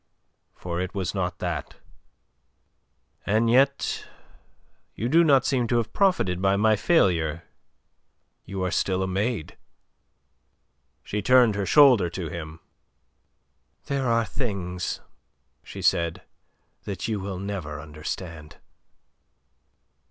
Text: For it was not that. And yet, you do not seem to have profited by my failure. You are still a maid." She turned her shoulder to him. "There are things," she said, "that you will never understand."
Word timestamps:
For 0.55 0.81
it 0.81 0.95
was 0.95 1.13
not 1.13 1.37
that. 1.37 1.75
And 3.23 3.51
yet, 3.51 4.07
you 4.95 5.07
do 5.07 5.23
not 5.23 5.45
seem 5.45 5.67
to 5.67 5.77
have 5.77 5.93
profited 5.93 6.41
by 6.41 6.55
my 6.55 6.75
failure. 6.75 7.43
You 8.43 8.63
are 8.63 8.71
still 8.71 9.03
a 9.03 9.07
maid." 9.07 9.59
She 11.03 11.21
turned 11.21 11.53
her 11.53 11.67
shoulder 11.67 12.09
to 12.09 12.29
him. 12.29 12.61
"There 13.85 14.07
are 14.07 14.25
things," 14.25 15.01
she 15.61 15.83
said, 15.83 16.23
"that 16.85 17.07
you 17.07 17.19
will 17.19 17.37
never 17.37 17.79
understand." 17.79 18.57